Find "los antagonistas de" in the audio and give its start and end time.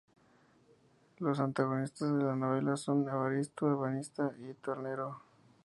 1.19-2.23